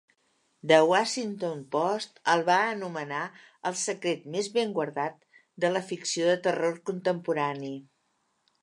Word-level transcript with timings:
"The 0.69 0.77
Washington 0.91 1.59
Post" 1.75 2.15
el 2.35 2.41
va 2.47 2.55
anomenar 2.71 3.19
"el 3.71 3.77
secret 3.83 4.27
més 4.37 4.51
ben 4.57 4.75
guardat" 4.79 5.21
de 5.67 5.73
la 5.77 5.87
ficció 5.93 6.33
de 6.33 6.41
terror 6.51 6.83
contemporani. 6.93 7.75